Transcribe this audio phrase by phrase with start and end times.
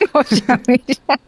[0.12, 1.18] 我想一下，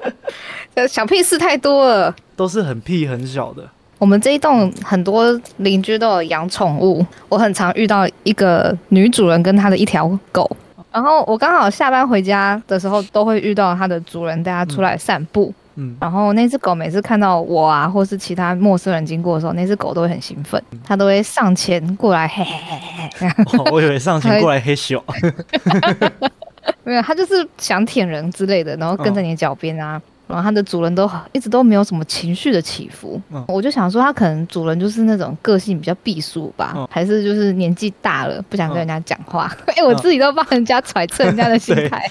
[0.74, 2.14] 这小屁事太多了。
[2.34, 3.68] 都是很屁很小的。
[3.98, 10.50] 我们这一栋很多邻居都有养宠物，我很常遇到一个女主人跟她的一条狗。
[10.90, 15.54] 然后我刚好下班回家的时候，都会遇到它的主人带它出来散步。
[15.76, 22.78] 嗯，然后那只狗每次看到我啊，或是其他陌生人经过的时候，那只狗都会很兴奋，它都会上前过来，嘿嘿嘿
[23.18, 23.58] 嘿嘿。
[23.58, 25.00] 哦我以为上前过来嘿咻。
[26.84, 30.00] 没有，他就是想舔人之类的，然后跟在你的脚边啊。
[30.28, 39.54] 然后它的主人都一直都没有什么情绪的起伏，嗯我就想说，它可能主人就是那种个性比较避暑吧，嗯还是就是年纪大了不想跟人家讲话。
[39.66, 42.10] 哎、嗯我自己都帮人家揣测人家的心态。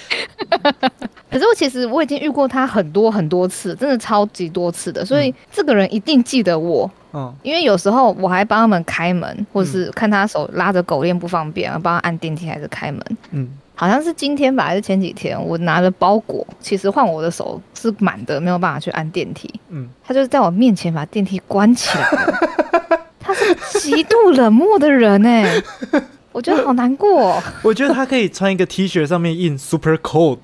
[1.31, 6.91] 可是我其实我已经遇过他很多很多次，真的超级多次的，所以这个人一定记得我。
[7.13, 13.03] 嗯因为有时候我还帮他们开门，或是看他手拉着狗链不方便，帮他按电梯还是开门。
[13.31, 13.49] 嗯，
[13.81, 19.51] 好像是今天吧，还是前几天，我拿了包裹，其实换我的手是满的，没有办法去按电梯。
[19.69, 23.01] 嗯，他就是在我面前把电梯关起来了。
[23.19, 25.59] 他是极度冷漠的人哎，
[26.31, 27.43] 我觉得好难过、哦。
[27.65, 30.37] 我觉得他可以穿一个 T 恤，上面印 Super Cold。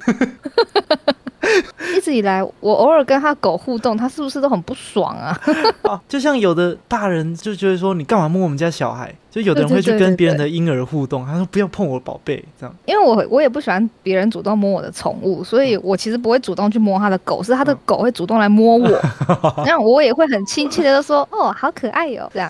[2.08, 5.38] 一直以来，我偶尔跟他狗互动，他是不是都很不爽啊？
[5.82, 9.14] 啊，就像有的大人就觉得说，你干嘛摸我们家小孩？
[9.30, 12.74] 就有的人会去跟别人的婴儿互动，他说不要碰我宝贝，这样。
[12.86, 18.88] 因为我我也不喜欢别人主动摸我的宠物，所以我其实不会主动去摸他的狗，是他的狗会主动来摸我，
[19.58, 22.50] 这样我也会很亲切的说：“哦，好可爱哟、这样。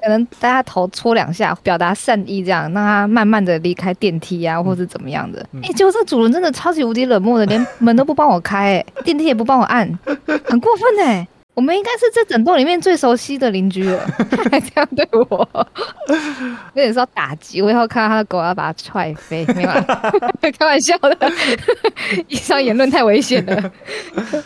[0.00, 5.44] 可能大家头搓两下，表达善意，这样让他慢慢的离开电梯啊，或是怎么样的。
[5.62, 9.86] 哎、结果这主人真的超级无敌冷漠的，连门都不帮我开、哎，电梯也不帮我按，
[10.44, 11.26] 很过分哎、
[11.56, 13.98] 我们应该是这整栋里面最熟悉的邻居了，
[14.30, 15.48] 他 还这样对我，
[16.74, 17.62] 有点是要打击。
[17.62, 20.12] 我以后看到他的狗，要把它踹飞，没有啦，
[20.58, 21.16] 开玩笑的。
[22.28, 23.72] 以上言论太危险了，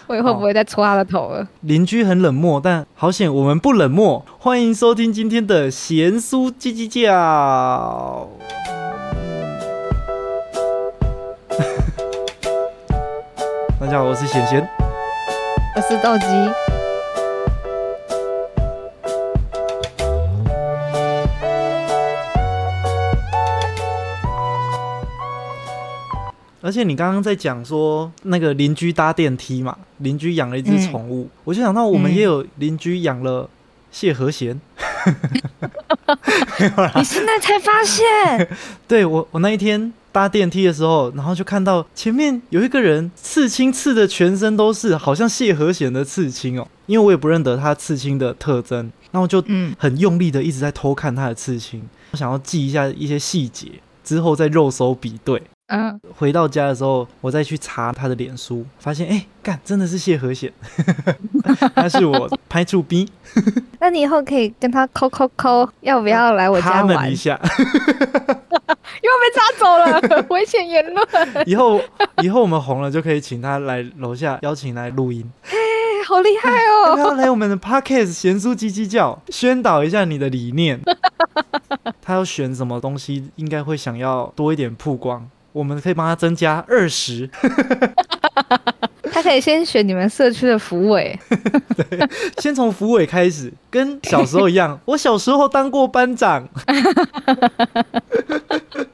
[0.06, 1.44] 我以后不会再戳他的头了。
[1.62, 4.24] 邻居很冷漠，但好险我们不冷漠。
[4.38, 8.30] 欢迎收听今天的贤叔叽叽叫。
[13.80, 14.64] 大家好，我是贤贤。
[15.74, 16.26] 我是豆鸡，
[26.60, 33.48] 而且你刚刚在讲说那个邻居搭电梯嘛，邻居养了一只宠物，我就想到我们嗯也有邻居养了
[33.90, 34.58] 谢和弦。
[36.96, 38.48] 你现在才发现，
[38.86, 46.68] 对我，我那一天搭电梯的时候，然后就看到前面有一个人刺青刺的全身都是，好像谢和弦的刺青哦。
[46.86, 53.68] 因为我也不认得他刺青的特征，然后就嗯，很用力的一直在偷看他的刺青，我想要记一下一些细节，
[54.04, 55.42] 之后再肉搜比对。
[55.70, 60.52] 嗯，回到家的时候，我再去查他的脸书，发现哎，干真的是谢和弦，
[61.74, 63.08] 他是我拍出 B
[63.78, 67.10] 那你以后可以跟他抠抠抠，要不要来我家他玩？
[67.10, 67.38] 一下。
[69.02, 71.06] 又被抓走了，危险言论。
[71.46, 71.80] 以后
[72.22, 75.30] 以后我们红了，就可以请他来楼下邀请来录音。
[75.44, 75.50] 哎，
[76.06, 76.96] 好厉害哦！
[76.96, 80.80] 他要来我们的 podcast 咸酥鸡鸡叫，宣导一下你的理念？
[82.02, 85.28] 他要选什么东西，应该会想要多一点曝光。
[85.52, 87.28] 我们可以帮他增加二十，
[89.12, 91.18] 他可以先选你们社区的辅委，
[92.38, 94.78] 先从辅委开始，跟小时候一样。
[94.86, 96.48] 我小时候当过班长。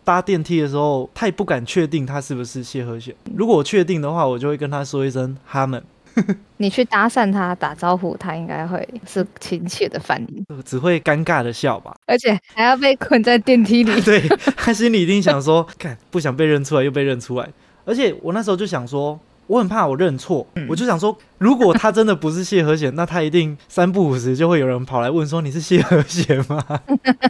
[0.03, 3.13] 搭电梯的时候，太不敢确定他是不是谢和弦。
[3.35, 5.83] 如果我确定的话，我就会跟他说一声他们，
[6.59, 11.95] 你去搭讪他打招呼，他应该会是亲切的反应，只会尴尬的笑吧。
[12.07, 14.01] 而且还要被困在电梯里。
[14.03, 14.21] 对
[14.57, 17.49] 他心里一定想说， 看不想被认出来，又被认出来。
[17.85, 26.65] 而且我那时候就想说，我很怕我认错，我就想说，如果他真的不是谢和弦， 那他一定三不五时就会有人跑来问说你是谢和弦吗？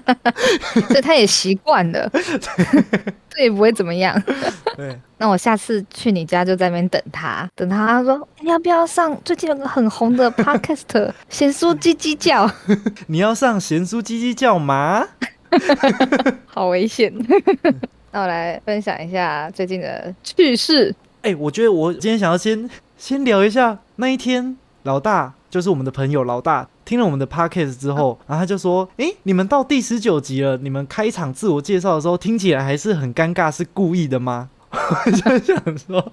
[0.89, 2.11] 所以他也习惯了，
[3.31, 4.21] 这也不会怎么样。
[4.77, 12.51] 对，那我下次去你家就在那边等他，等他他说你要不要上最近有个很红的 podcast 咸酥鸡鸡叫，
[13.09, 15.07] 你要上咸酥鸡鸡叫吗？
[16.47, 17.13] 好危险。
[18.13, 20.95] 那我来分享一下最近的趣事。
[21.23, 26.69] 哎、我觉得我今天想要先 先聊一下那一天，老大就是我们的朋友老大。
[26.85, 36.13] 听了我们的 podcast 之后，然后他就说：“哎、你们到第十九集了，你们开场自我介绍的时候听起来还是很尴尬，是故意的吗？”我 就想说，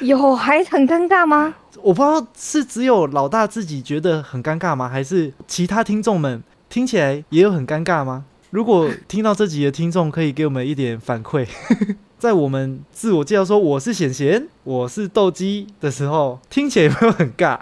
[0.00, 1.54] 有还很尴尬吗？
[1.80, 4.86] 我不知道是只有老大自己觉得很尴尬吗？
[4.86, 8.24] 还是其他听众们听起来也有很尴尬吗？
[8.50, 11.46] 如果听到这集的听众可以给我们一点反馈，
[12.20, 17.58] 在我们自我介绍说我是显贤，我是斗鸡的时候，听起来有没有很尬？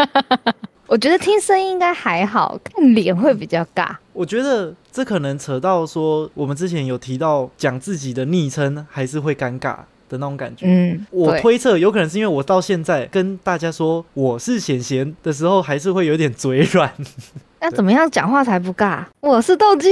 [0.86, 3.96] 我觉得听声音应该还好，看脸会比较尬。
[4.12, 10.66] 我觉得这可能扯到说，我们之前有提到讲自己的昵称还是会尴尬的那种感觉。
[10.66, 16.92] 嗯，我推测有可能是因为我到现在跟大家说我是显贤的时候，还是会有点嘴软。
[17.60, 19.04] 那怎么样讲话才不尬？
[19.20, 19.88] 我是斗鸡，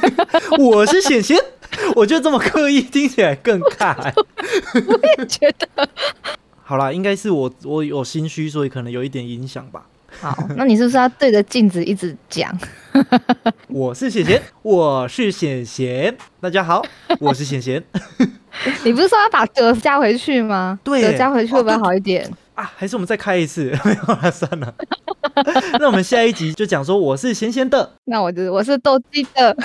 [0.58, 1.38] 我是显贤，
[1.94, 4.14] 我觉得这么刻意听起来更尬、欸。
[5.26, 5.88] 觉得
[6.62, 9.86] 好啦，应该是我我有心虚，所以可能有一点影响吧。
[10.20, 10.36] 好。
[10.56, 12.56] 那你是不是要对着镜子一直讲？
[13.68, 16.84] 我是显贤，我是显贤，大家好，
[17.20, 17.82] 我是显贤
[18.84, 20.78] 你不是说要把德加回去吗？
[20.84, 22.28] 对德加回去会不会好一点？
[22.54, 23.76] 啊，还是我们再开一次？
[23.84, 24.72] 没有了，算了。
[25.80, 29.56] 那我们下一集就讲说我是贤贤的，那我就我是斗鸡的。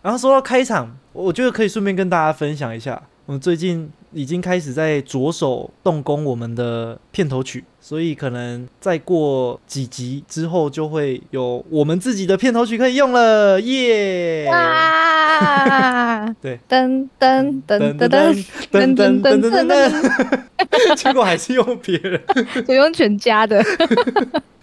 [0.00, 16.26] 然后说到开场，我觉得可以顺便跟大家分享一下，我们最近已经开始在着手动工我们的片头曲，所以可能再过几集之后就会有我们自己的片头曲可以用了，耶、哇！
[16.42, 22.20] 对，噔噔噔噔噔，噔噔噔噔噔噔， 结果还是用别人。
[22.68, 23.64] 我用全家的。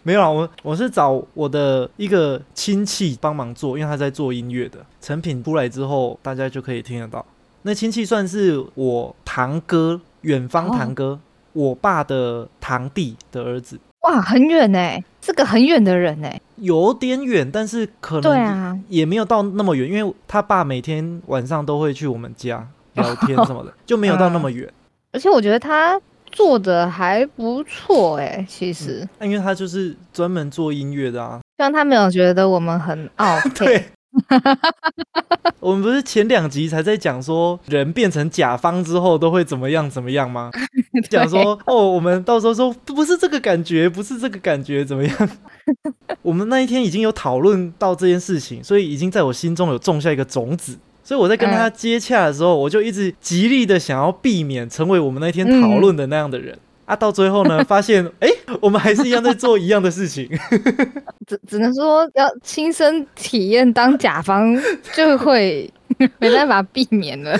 [0.04, 4.78] 没有啊，我我是找我的一个亲戚帮忙做，因为他在做音乐的。
[5.00, 7.26] 成品出来之后，大家就可以听得到。
[7.64, 11.20] 那亲戚算是我堂哥，远方堂哥，
[11.54, 16.40] 我爸的堂弟的儿子，哇，很远哎，是个很远的人哎。
[16.56, 24.68] 有点远，但是可能对啊，也没有到那么远，因为他爸每天晚上都会去我们家聊天什么的， 就没有到那么远。
[25.12, 26.00] 而且我觉得他
[26.32, 33.66] 做的还不错哎，其实，那因为他就是专门做音乐的啊，希望他没有觉得我们很 傲配。
[33.66, 33.86] 对。
[35.60, 40.50] 我们不是前两集才在讲说人变成甲方之后都会怎么样怎么样吗？
[41.10, 45.30] 讲说哦，我们到时候说不是这个感觉，不是这个感觉怎么样？
[46.22, 50.78] 我们那一天已经有讨论到这件事情，所以已经在我心中有种下一个种子。
[51.04, 56.58] 所以我在跟他接洽的时候，我就一直极力的想要避免成为我们那天讨论的那样的人。
[56.92, 58.28] 啊，到最后呢，发现哎、
[58.60, 60.30] 我们还是一样在做一样的事情。
[61.26, 64.54] 只只能说要亲身体验当甲方，
[64.94, 65.72] 就会
[66.20, 67.38] 没办法避免了。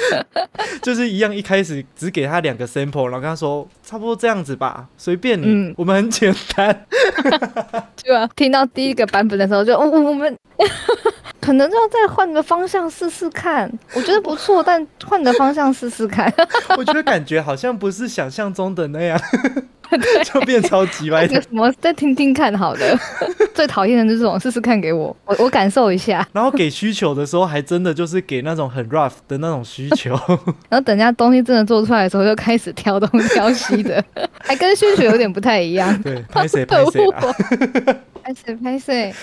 [0.82, 6.86] 就是一样，一开始只给他两个 sample，然后跟他说差不多这样子吧，随便你，嗯我们很简单。
[8.02, 10.34] 对啊，听到第一个版本的时候就，哦，我们
[11.42, 13.70] 可能要再换个方向试试看。
[13.94, 16.32] 我觉得不错， 但换个方向试试看。
[16.78, 19.20] 我觉得感觉好像不是想象中的那样，
[20.24, 21.34] 就变超级歪的。
[21.34, 22.98] 那个什么，再听听看好的。
[23.54, 26.26] 最讨厌的就是这种试试看给我，我我感受一下。
[26.32, 30.12] 然后给需求的时候，还真的就是给那种很 rough 的那种需求。
[30.70, 34.04] 然后等人家东西真的做出来的时候，就开始挑东挑西的，
[34.40, 36.02] 还跟需求有点不太一样。
[36.02, 37.36] 对，拍谁拍谁啦。
[38.24, 39.14] 拍谁拍谁？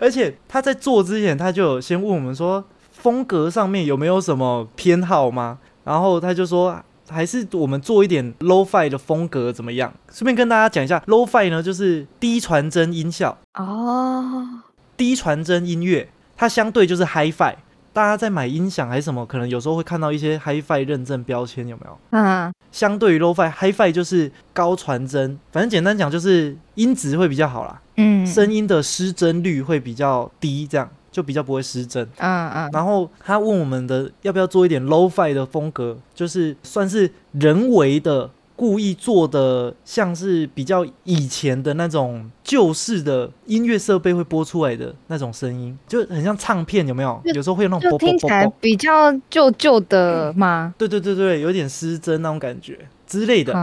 [0.00, 5.58] 而且他在做之前，他就先问我们说，风格上面有没有什么偏好吗？
[5.84, 9.92] 然后他就说，还是我们做一点 low-fi 的风格怎么样？
[10.12, 14.62] 顺便跟大家讲一下，low-fi 呢就是低传真音效、哦，
[14.96, 17.54] 低传真音乐，它相对就是 hi-fi。
[17.92, 22.18] 大家在买音响还是什么，可能有时候会看到一些 hi-fi 认证标签，有没有？
[22.18, 27.80] 啊，相对于 low-fi，hi-fi 就是高传真，反正简单讲就是音质会比较好啦。
[27.96, 32.02] 嗯，声音的失真率会比较低，这样就比较不会失真。
[32.18, 47.20] 嗯嗯，然后他问我们的要不要做一点 low-fi 的风格，就是算是人为的故意做的，像是比较以前的那种旧式的音乐设备会播出来的那种声音，就很像唱片，有没有？
[47.24, 50.74] 就有时候会有那种啵啵就听起啵啵，来比较旧旧的吗？
[50.76, 53.54] 对对对对，有点失真那种感觉之类的，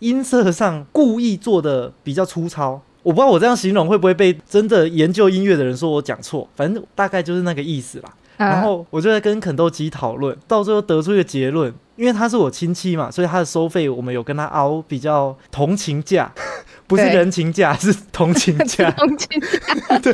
[0.00, 2.82] 音色上故意做的比较粗糙。
[3.06, 8.10] 我不知道我这样形容会不会被真的研究音乐的人说我讲错，反正大概就是那个意思啦。
[8.36, 16.32] 然啊后我就在跟肯豆基讨论，到最后得出一个结论，因为他是我亲戚嘛，所以他的收费我们有跟他凹比较同情价，
[16.88, 18.90] 不是人情价，是同情价。
[18.98, 20.12] 同情价 对，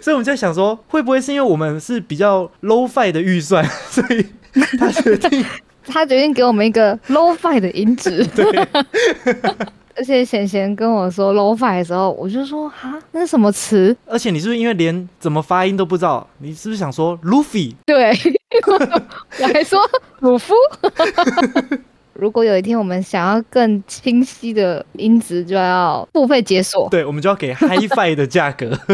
[0.00, 4.24] 所以我们在想说，会不会是因为我们是比较 low fi 的预算，所以
[4.78, 5.44] 他决定
[5.84, 8.24] 他决定给我们一个 low fi 的音质。
[8.28, 8.44] 对
[9.96, 13.96] 而且贤贤跟我说 low fi 的时候，我就说哈，那是什么词？
[14.06, 16.28] 而且你是不是因为连怎么发音都不知道？
[16.38, 17.74] 你是不是想说 Luffy？
[17.86, 18.10] 对，
[19.40, 19.80] 我还说
[20.20, 20.52] 鲁夫。
[22.18, 26.88] 如果有一天我们想要更清晰的音质，就要付费解锁。
[26.90, 28.72] 对，我们就要给 HiFi 的价格。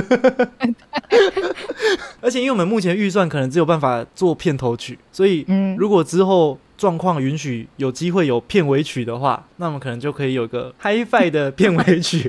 [2.21, 12.29] 而且，因为我们目前预算可能只有办法做片头曲，所以嗯，如果之后状况允许，有机会有片尾曲的话，那我们可能就可以有个 HiFi 的片尾曲。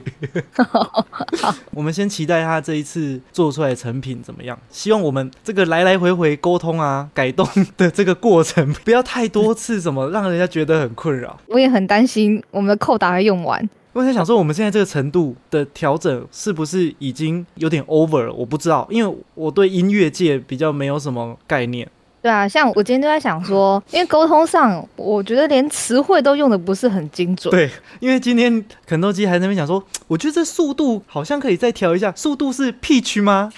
[1.73, 4.55] 我们先期待他这一次做出来的成品怎么样。
[4.69, 11.35] 希望我们这个来来回回沟通啊、改动的这个过程， 不要太多次，怎么让人家觉得很困扰。
[11.47, 13.67] 我也很担心我们的扣打会用完。
[13.93, 18.31] 我在想说，我们现在这个程度的调整是不是已经有点 over 了？
[18.31, 21.89] 我不知道，因为我对音乐界比较没有什么概念。
[22.23, 27.51] 对啊，像我今天就在想说，因为沟通上，我觉得连词汇都用的不是很精准。
[27.51, 33.51] 对，因为今天肯豆基还在那边讲说，我觉得这速度好像可以再调一下，速度是 pitch 吗？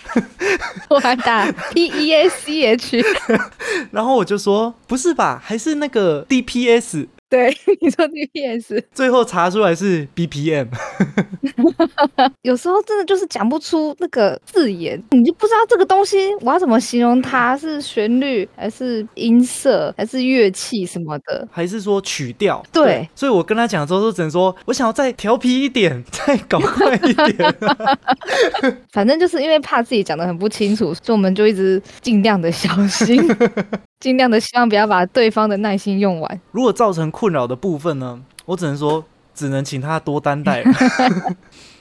[0.89, 3.05] 我还打 P E A C H，
[3.91, 7.05] 然后我就说不是吧，还是那个 DPS。
[7.27, 7.49] 对，
[7.81, 10.67] 你说 D P S，最后查出来是 BPM，
[12.43, 21.47] 有时候真的就是讲不出那个字眼，你就不知道这个东西我要怎么形容它，是旋律还是音色还是乐器什么的。
[21.51, 22.63] 还是说曲调？
[22.71, 27.55] 对所以我跟他讲之后，就只能说我想要再调皮一点，再搞快一点。
[28.93, 33.19] 反正就是因为怕自己讲的很不清楚，所以我们就一直尽量的小心，
[34.05, 36.41] 尽量的希望不要把对方的耐心用完。
[36.51, 40.63] 如果造成困扰的部分呢，我只能说，只能请他多担待。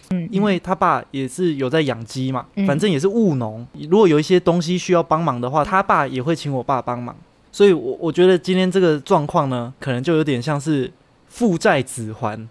[0.09, 3.67] 嗯， 因为他爸也是有在养鸡嘛，嗯反正也是务农。
[3.91, 7.15] 如果有一些东西需要帮忙的话，他爸也会请我爸帮忙。
[7.53, 10.91] 所以我，我觉得今天这个状况呢，可能就有点像是
[11.35, 12.49] 父债子还，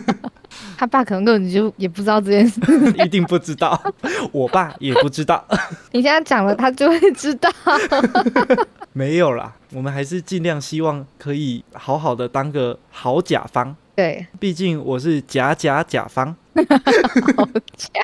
[0.78, 2.58] 他爸可能根本就也不知道这件事，
[3.04, 3.78] 一定不知道，
[4.32, 5.44] 我爸也不知道，
[5.92, 7.50] 你现在讲了，他就会知道。
[8.94, 9.52] 没有啦。
[9.74, 16.34] 我们还是尽量希望可以好好的当个好甲方，对，毕竟我是甲甲甲方。
[17.36, 18.00] 好假。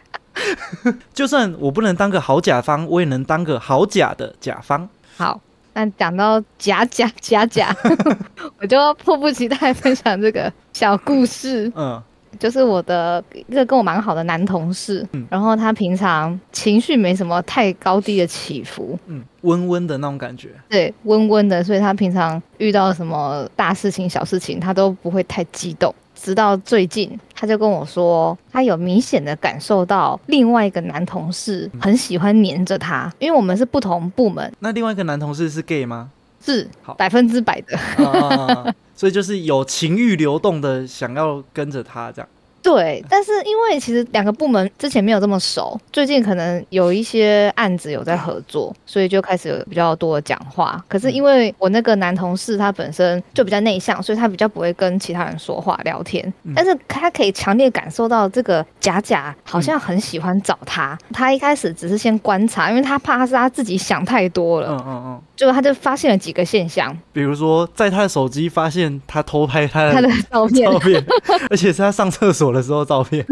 [1.14, 4.86] 就算我不能当个好甲方，我也能当个好假的甲方。
[5.16, 5.40] 好，
[5.72, 7.74] 那讲到假假假假，
[8.60, 11.70] 我就迫不及待分享这个小故事。
[11.74, 12.02] 嗯
[12.38, 20.50] 就是我的一个跟我蛮好的男同事，嗯然后他平常情绪没什么太高低的起伏，嗯，温温的那种感觉。
[20.68, 25.92] 对，温温的，所以他平常遇到什么大事情、小事情，他都不会太激动。
[26.22, 36.10] 直到最近，他就跟我说，他有明显的感受到另外一个男同事很喜欢黏着他，因为我们是不同部门，那另外一个男同事是 gay 吗？
[36.44, 38.74] 是好百分之百的。
[38.94, 42.28] 所以就是有情欲流动的，想要跟着他这样。
[42.62, 50.82] 对，但是因为其实两个部门之前没有这么熟，最近可能有一些案子有在合作，所以就开始有比较多的讲话。
[50.86, 56.22] 可是因为我那个男同事他本身就比较内向，所以他比较不会跟其他人说话聊天。
[56.42, 60.98] 嗯但是他可以强烈感受到这个假假好像很喜欢找他。
[61.12, 65.22] 他一开始只是先观察，因为他怕是他自己想太多了，嗯嗯嗯。
[65.40, 71.02] 结果他就发现了几个现象，比如说，在他的手机发现他偷拍他的照片照片，
[71.48, 73.24] 而且是他上厕所的时候照片。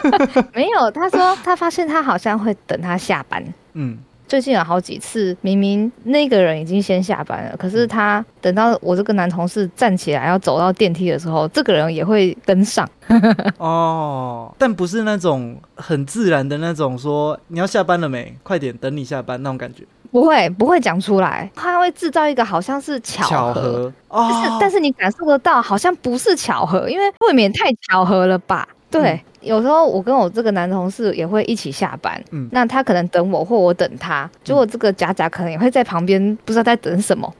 [0.54, 0.90] 没有。
[0.90, 3.44] 他说他发现他好像会等他下班。
[3.74, 3.98] 嗯，
[4.30, 12.88] 最近有好几次，明明那个人已经先下班了，可是他等到我这个男同事站起来要走到电梯的时候，这个人也会跟上。
[13.58, 18.32] 哦，但不是那种很自然的那种说你要下班了没？
[18.44, 19.82] 快点，等你下班那种感觉。
[20.12, 28.68] 不会，不会讲出来，他会制造一个好像是巧合，巧合但是哦，但是你感受得到，好像不是巧合，因为未免太巧合了吧？
[28.88, 37.32] 对，嗯有时候我跟我这个男同事也会一起下班，嗯那他可能等我，或我等他，结果这个假假可能也会在旁边，不知道在等什么。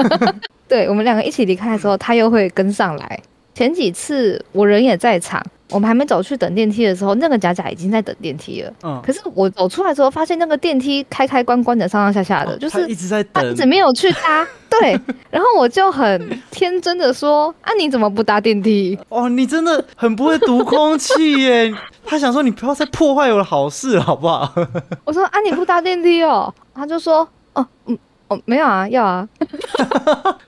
[0.68, 3.20] 对我们两个一起离开的时候，他又会跟上来。
[3.56, 8.70] 前几次我人也在场，我们还没走去等电梯的时候，那个假假已经在等电梯了。
[8.82, 14.46] 嗯，可是我走出来之后，发现那个电梯开开关关的，上上下下的，就是一直在等他一直没有去搭。
[14.68, 21.72] 对，然后我就很天真的说：“啊，你怎么不搭电梯哦，你真的很不会读空气耶！
[22.04, 24.52] 他想说你不要再破坏我的好事，好不好？？”
[25.06, 27.96] 我说：“啊，你不搭电梯哦？”他就说：“哦，嗯，
[28.28, 29.28] 哦，没有啊，要啊。”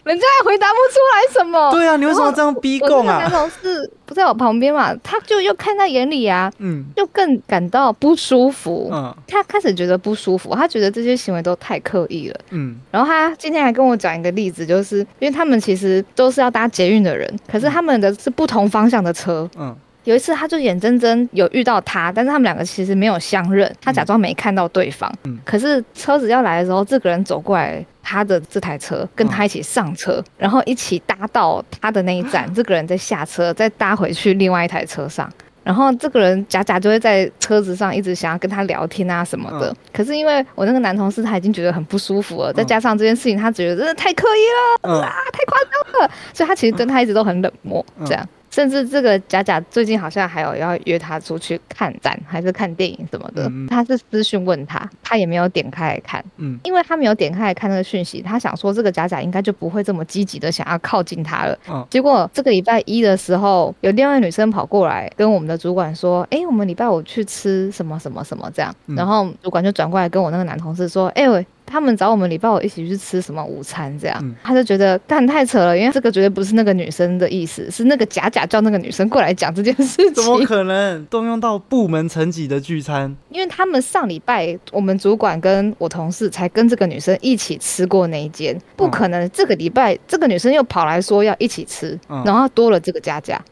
[0.04, 1.70] 人家也回答不出来什么。
[1.70, 3.30] 对啊，你为什么要这样逼供啊那个男啊？
[3.30, 8.88] 同事不在我旁边嘛，他就又看在眼里啊，嗯就更感到不舒服。
[8.92, 12.40] 嗯他开始觉得不舒服，他觉得这些行为都太刻意了。
[12.50, 25.12] 嗯然后他今天还跟我讲一个例子，就是因为他们其实都是要搭捷运的人，可是他们的是不同方向的车，嗯有一次他就眼睁睁有遇到他，但是他们两个其实没有相认，他假装没看到对方。
[25.24, 27.84] 嗯可是车子要来的时候，这个人走过来。
[28.10, 35.30] 他的这台车跟他一起上车，然后一起搭到他的那一站， 这个人再下车，再搭回去另外一台车上。
[35.62, 39.70] 然后这个人假假就会在车子上一直想要跟他聊天啊什么的。
[39.70, 44.90] 嗯可是因为我那个男同事他已经觉得很不舒服了，再加上这件事情他觉得真的太刻意了。
[44.90, 48.26] 嗯啊，太夸张了，所以他其实对他一直都很冷漠，嗯这样。
[48.58, 53.48] 甚至这个假假最近好像还有要约他出去看展，还是看电影什么的。
[53.68, 61.56] 他是私讯问他，他也没有点开来看，嗯因为他没有点开来看那个讯息，他想说这个假假应该就不会这么积极的想要靠近他了。
[61.70, 68.74] 嗯结果这个礼拜一的时候，有另外女生跑过来跟我们的主管说：“哎、我们礼拜五去吃什么什么什么这样。
[68.88, 74.18] 嗯然后主管就转过来跟我那个男同事说：“哎、喂，他们找我们礼拜五一起去吃什么午餐这样。
[74.22, 80.40] 嗯他就觉得干太扯了，因为这个绝对不是那个女生的意思，是那个假假叫那个女生过来讲这件事情怎么。
[80.44, 83.14] 可能动用到部门层级的聚餐？
[83.28, 93.42] 因为他们上礼拜我们主管跟我同事才跟这个女生一起吃过那一间，不可能这个礼拜这个女生又跑来说要一起吃，嗯然后多了这个假假。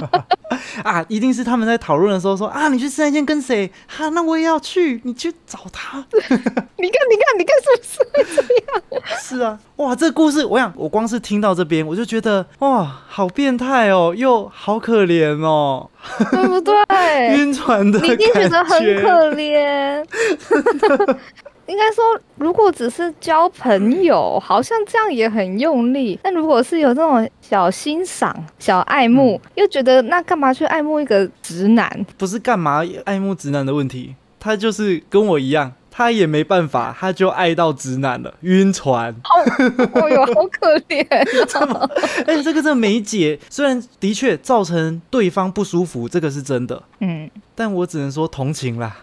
[0.82, 3.70] 啊，一定是他们在讨论的时候说啊，你去吃那间跟谁？
[3.86, 6.04] 哈、那我也要去，你去找他。
[6.18, 9.36] 你看，你看，你看，是不是？
[9.36, 15.88] 是啊，哇，这个故事，我想我光是听到这边，我就觉得哇，好变态哦，又好可怜哦，
[16.32, 16.74] 对不对？
[17.36, 18.78] 晕船的你一定觉得很。
[18.98, 20.04] 可怜。
[21.66, 26.18] 应该说，如果只是交朋友，好像这样也很用力。
[26.22, 32.06] 但如果是有那种小欣赏、小爱慕，嗯又觉得那干嘛去爱慕一个直男？
[32.16, 39.12] 不是干嘛爱慕直男的问题，他就是跟我一样，他也没办法，他就爱到直男了，晕船。
[39.24, 41.04] 哦哟，好可怜、
[41.74, 41.90] 哦。
[42.24, 43.36] 哎、这个真的没解。
[43.50, 48.96] 虽然的确造成对方不舒服，这个是真的，嗯，但我只能说同情啦，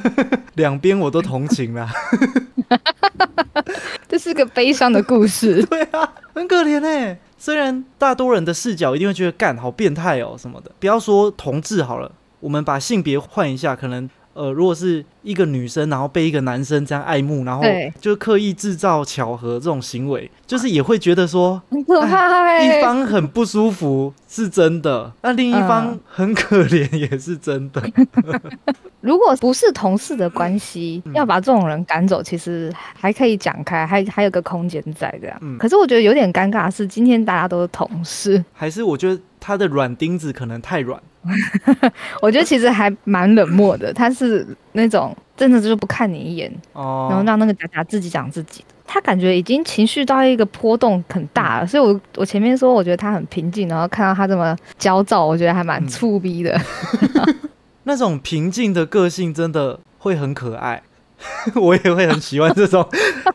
[0.52, 1.90] 两边我都同情啦。
[4.06, 5.64] 这是个悲伤的故事。
[5.64, 7.18] 对啊，很可怜哎。
[7.38, 17.64] 虽然大多人的视角一定会觉得干好变态哦什么的，不要说同志好了，我们把性别换一下，可能呃，如果是一个女生，然后被一个男生这样爱慕，然后
[18.00, 26.00] 就刻意制造巧合这种行为，就是也会觉得说 很可怕哎、一方很不舒服是真的，那另一方嗯。
[26.06, 27.82] 很可怜也是真的。
[29.00, 31.14] 如果不是同事的关系，嗯。
[31.14, 35.38] 要把这种人赶走，其实还可以讲开，还还有个空间在这样。
[35.40, 35.58] 嗯。
[35.58, 41.00] 可是我觉得有点尴尬的是，今天大家都是同事，还是我觉得他的软钉子可能太软，
[42.20, 43.92] 我觉得其实还蛮冷漠的。
[43.92, 48.74] 他是那种真的就是不看你一眼，然后哦，让那个假假自己讲自己的。
[48.84, 56.60] 他感觉已经情绪到一个波动很大了，所以我我前面说我觉得他很平静，然后看到他这么焦躁，我觉得还蛮嗯触逼的。
[57.84, 60.82] 那种平静的个性真的会很可爱，
[61.56, 62.86] 我也会很喜欢这种。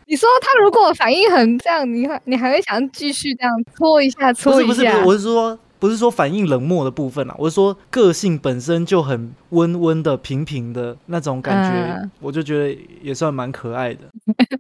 [0.06, 4.68] 你说他如果反应很这样，你还你还会想继续这样搓一下搓一下？
[4.68, 12.12] 不是不是，我是说不是说反应冷漠的部分啊，我是说个性本身就很温温的、平平的那种感觉，嗯。
[12.20, 14.02] 我就觉得也算蛮可爱的。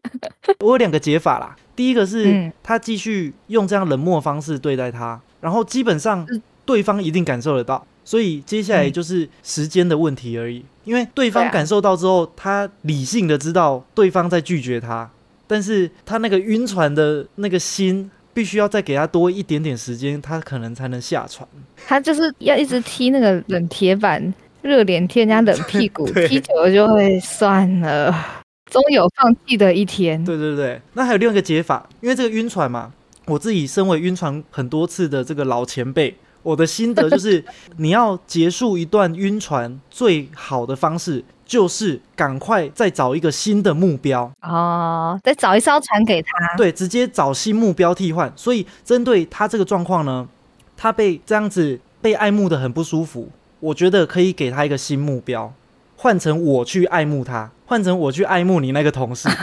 [0.62, 2.54] 我有两个解法啦，第一个是、嗯。
[2.62, 6.42] 他继续用这样冷漠的方式对待他，然后基本上嗯。
[6.66, 7.86] 对方一定感受得到。
[8.04, 8.94] 所以接下来嗯。
[8.94, 15.10] 就是时间的问题而已，因为对方感受到之后，他理性的知道对方在拒绝他，
[15.48, 21.50] 但是他那个晕船的那个心，必须要再给他多一点点时间，他可能才能下船。
[21.88, 30.23] 他就是要一直踢那个冷铁板，热脸贴人家冷屁股， 踢久了就会算了，终有放弃的一天。
[30.23, 32.93] 对对对，那还有另外一个解法，因为这个晕船嘛，
[33.26, 37.43] 我自己身为晕船很多次的这个老前辈，我的心得就是，
[37.78, 46.30] 你要结束一段晕船最好的方式，就是赶快再找一个新的目标，哦，再找一艘船给他。
[46.58, 48.32] 对，直接找新目标替换。
[48.36, 50.28] 所以针对他这个状况呢，
[50.76, 53.30] 他被这样子被爱慕的很不舒服，
[53.62, 55.54] 我觉得可以给他一个新目标，
[55.96, 59.30] 换成我去爱慕他，换成我去爱慕你那个同事。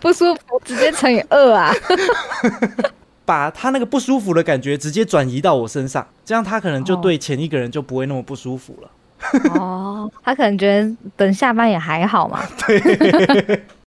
[0.00, 1.72] 不舒服，直接乘以二啊！
[3.24, 8.90] 把他那个不舒服的感觉直接转移到我身上，这样他可能就哦对前一个人就不会那么不舒服了。
[9.54, 12.42] 哦，他可能觉得等下班也还好嘛。
[12.66, 12.78] 对，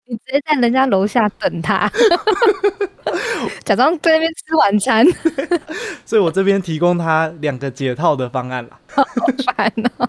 [0.07, 1.91] 你直接在人家楼下等他，
[3.65, 5.07] 假装在那边吃晚餐，
[6.05, 8.79] 所以我这边提供他两个解套的方案啦。
[8.95, 9.05] 好
[9.57, 10.09] 烦哦。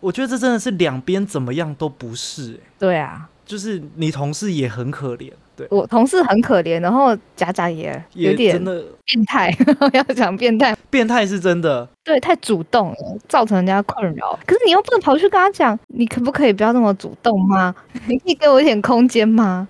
[0.00, 9.56] 我觉得这真的是两边怎么样都不是、欸，对啊，就是你同事也很可怜，对我同事很可怜，然后假假也有点真的变态，
[9.94, 11.88] 要讲变态，变态是真的。
[12.02, 12.96] 对，太主动了，
[13.28, 14.38] 造成人家困扰。
[14.46, 17.74] 可是你又不能跑去跟他讲，你可不可以不要那么主动吗？
[18.06, 19.68] 你可以给我一点空间吗？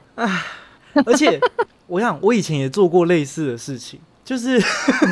[1.04, 1.40] 而且
[1.86, 4.62] 我想，我以前也做过类似的事情，就是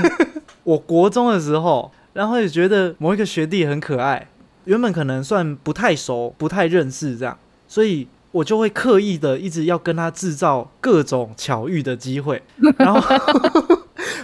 [0.64, 4.28] 我国中的时候，然后也觉得某一个学弟很可爱，
[4.64, 12.42] 原本可能算不太熟、不太认识这样，所以我就会刻意的一直要跟他制造各种巧遇的机会，
[12.76, 13.00] 然后。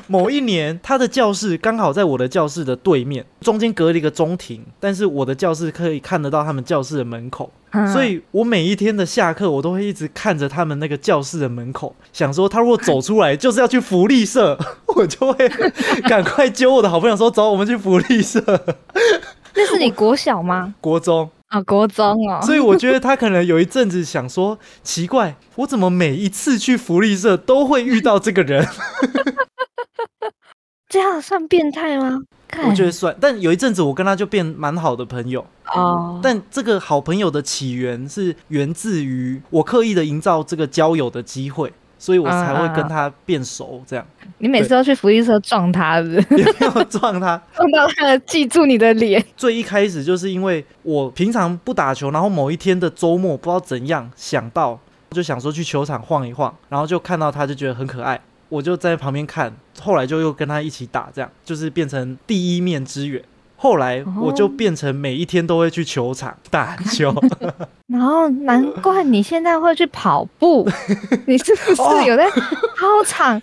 [0.09, 14.59] 某一年，他的教室刚好在我的教室的对面，中间隔了一个中庭，但是我的教室可以看得到他们教室的门口，嗯所以我每一天的下课，我都会一直看着他们那个教室的门口，想说他如果走出来就是要去福利社，
[14.97, 15.49] 我就会
[16.09, 18.41] 赶快揪我的好朋友说走，我们去福利社。
[19.55, 20.75] 那是你国小吗？
[20.81, 22.41] 国中，啊，国中哦。
[22.45, 28.67] 所以我觉得他可能有一阵子想说，奇怪，我怎么每一次去福利社都会遇到这个人？
[30.89, 32.19] 这样算变态吗？
[32.67, 35.47] 我觉得算，但有一阵子我跟他就变蛮好的朋友。
[35.75, 43.83] 哦，但这个好朋友的起源是源自于我刻意的营造这个交友的机会，所以我才会跟他变熟。
[43.87, 44.07] 这样
[44.39, 46.43] 你每次都去福利社撞他，是不是？
[46.43, 47.41] 也没有撞他。
[47.55, 49.23] 撞到他记住你的脸。
[49.37, 54.79] 最一开始就是因为我平常不打球，然后某一天的周末不知道怎样想到，
[55.11, 63.23] 就想说去球场晃一晃，然后就看到他就觉得很可爱，我就在旁边看，后来就又跟他一起打，这样就是变成第一面之缘。
[63.61, 67.13] 后来我就变成每一天都会去球场打球，
[67.89, 70.69] 然后难怪你现在会去跑步，
[71.27, 73.43] 你是不哦是有在操场？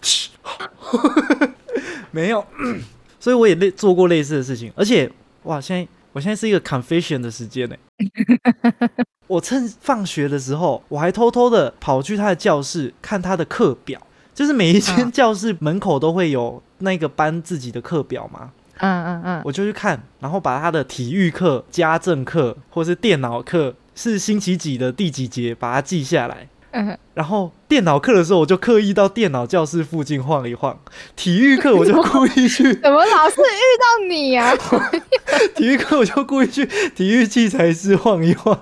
[2.11, 2.43] 没有，
[3.19, 5.11] 所以我也类做过类似的事情，而且
[5.43, 7.75] 哇，现在我现在是一个 confession 的时间呢。
[9.27, 13.99] 我趁放学的时候，我还偷偷的跑去他的教室看他的课表，
[14.33, 26.47] 就是每一间嗯教室门口都会有那个班自己的课表嘛，嗯嗯嗯，我就去看，然后把他的体育课、家政课或是电脑课是星期几的第几节把它记下来。
[26.71, 30.75] 嗯，然后电脑课的时候，我就刻意到电脑教室附近晃一晃；
[31.15, 34.51] 体育课我就故意去 怎么老是遇到你啊？
[35.55, 38.53] 体育课我就故意去体育器材室晃一晃；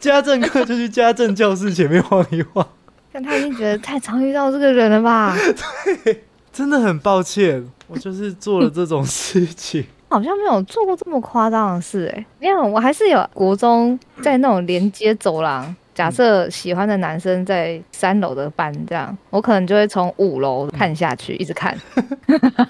[0.00, 2.66] 家政课就去家政教室前面晃一晃。
[3.12, 5.34] 但他已经觉得太常遇到这个人了吧？
[6.04, 9.84] 对真的很抱歉，我就是做了这种事情。
[10.08, 21.76] 好像没有做过这么夸张的事哎、没有，我还是有国中在那种连接走廊，假设喜欢的男生在三楼的班这样，我可能就会从五楼看下去，一直看，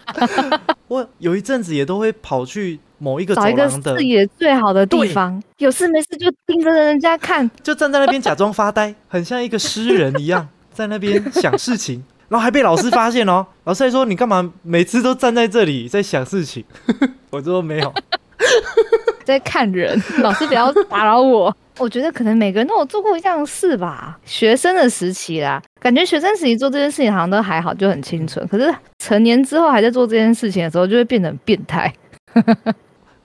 [0.88, 13.46] 我有一阵子也都会跑去某一个走找一个廊的视，野最好的地方，有事没事就盯着人家看，就站在那边假装发呆，很像一个诗人一样，在那边想事情，然后还被老师发现哦。
[13.64, 16.64] 老师还说你干嘛每次都站在这里在想事情？
[17.30, 17.92] 我就说没有，
[19.24, 21.54] 在看人，老师不要打扰我。
[21.78, 24.18] 我觉得可能每个人都有做过一样事吧。
[24.24, 28.48] 学生的时期啦，感觉学生时期做这件事情好像都还好，就很清纯。
[28.48, 31.92] 可是成年之后还在做这件事情的时候，就会变得很变态，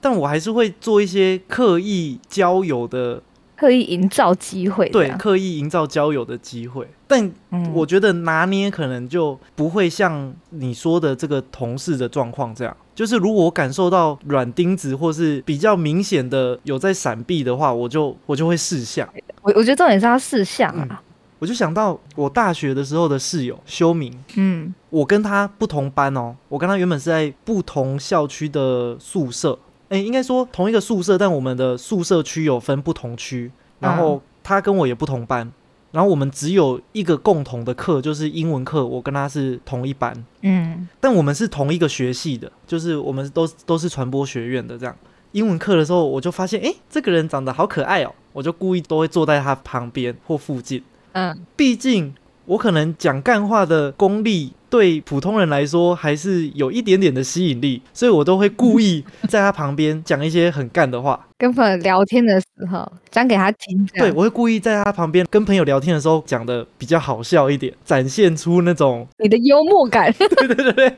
[0.02, 3.22] 但我还是会做一些刻意交友的，
[3.62, 6.84] 刻意营造机会对，刻意营造交友的机会。
[7.06, 12.76] 但嗯我觉得拿捏可能就不会像你说的这个同事的状况这样。
[12.92, 19.08] 就是如果我感受到软钉子或是比较明显的有在闪避的话，我就我就会试相。
[19.42, 21.00] 我我觉得重点是要试相啊。
[21.38, 29.56] 我就想到我大学的时候的室友修明，嗯我跟他不同班哦，我跟他原本是在不同校区的宿舍，
[29.92, 35.52] 诶，应该说同一个宿舍，但我们的宿舍区有分不同区，然后他跟我也不同班，
[35.90, 44.96] 然后我们只有一个共同的课，就是英文课，我跟他是同一班，嗯但我们是同一个学系的，就是我们都都是传播学院的这样。
[45.32, 50.82] 英文课的时候，我就发现，诶，这个人长得好可爱哦，我就故意都会坐在他旁边或附近。
[51.12, 52.14] 嗯，毕竟
[52.46, 61.26] 我可能讲干话的功力对普通人来说还是有一点点的吸引力，所以我都会故意 在他旁边讲一些很干的话。
[61.36, 70.96] 跟朋友聊天的时候讲给他听，对，我会故意在他旁边跟朋友聊天的时候讲的比较好笑一点，展现出那种你的幽默感， 对对对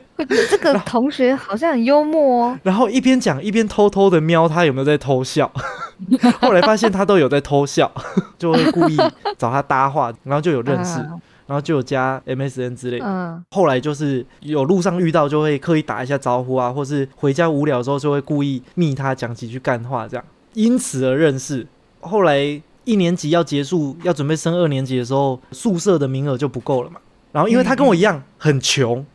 [0.49, 2.59] 这个同学好像很幽默哦。
[2.63, 5.51] 然后一边讲一边偷偷的瞄他有没有在偷笑。
[6.39, 7.91] 后来发现他都有在偷笑，
[8.39, 8.95] 就会故意
[9.37, 13.05] 找他搭话，然后就有认识，嗯然后就有加 MSN 之类的。
[13.05, 21.65] 嗯，后来就是有路上遇到，就会刻意打一下招呼啊，或是回家无聊的时候就会故意密他讲几句干话，这样因此而认识。
[22.01, 22.39] 后来
[22.83, 26.99] 一年级要结束，要准备升二年级的时候，宿舍的名额就不够了嘛。
[27.31, 29.05] 然后因为他跟我一样很穷，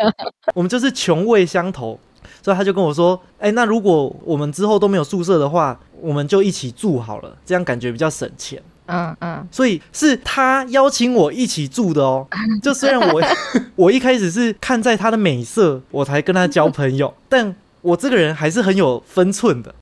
[0.54, 1.98] 我们就是穷味相投，
[2.42, 12.26] 所以他就跟我说：“哎，那如果我们之后都没有宿舍的话，我们就一起住好了，这样感觉比较省钱。”嗯嗯，所以是他邀请我一起住的哦。
[12.62, 13.22] 就虽然我
[13.76, 19.74] 我一开始是看在他的美色，我才跟他交朋友， 但我这个人还是很有分寸的。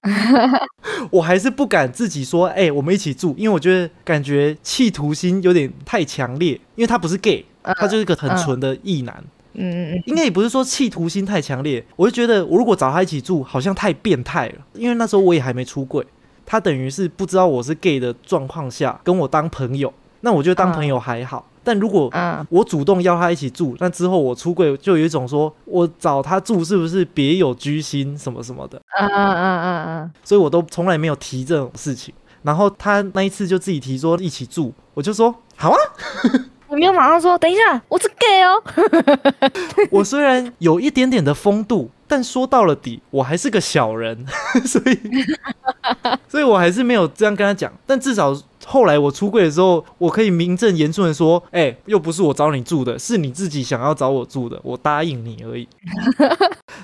[1.11, 6.53] 我还是不敢自己说，哎，我们一起住，因为我觉得感觉企图心有点太强烈。
[6.77, 9.15] 因为他不是 gay，他就是一个很纯的异男。
[9.55, 14.55] 嗯嗯嗯，应该也不是说企图心太强烈，我就觉得我如果找他一起住，好像太变态了。
[14.75, 16.07] 因为那时候我也还没出柜。
[16.51, 21.47] 他等于是不知道我是 gay 的状况下跟我当朋友，那我觉得当朋友还好。
[21.63, 22.11] 但如果
[22.49, 28.81] 我主动邀他一起住，那之后我出柜就有一种说我找他住是不是别有居心什么什么的。
[28.99, 32.15] 嗯嗯嗯嗯嗯，所以我都从来没有提这种事情。
[32.41, 35.77] 然后他那一次就自己提说一起住，我就说好啊。
[36.69, 38.63] 我没有马上说等一下，我是 gay 哦。
[39.91, 41.91] 我虽然有一点点的风度。
[42.11, 44.25] 但说到了底，我还是个小人，
[44.65, 44.99] 所以，
[46.27, 47.71] 所以我还是没有这样跟他讲。
[47.85, 55.69] 但至少后来我出柜的时候，我可以名正言顺的说：“哎，又不是我找你住的，是你自己想要找我住的，我答应你而已。”